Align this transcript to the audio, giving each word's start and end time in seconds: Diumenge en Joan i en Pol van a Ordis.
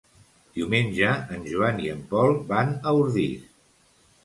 Diumenge 0.53 1.11
en 1.35 1.43
Joan 1.51 1.83
i 1.85 1.93
en 1.97 2.03
Pol 2.15 2.35
van 2.55 2.75
a 2.93 2.97
Ordis. 3.05 3.49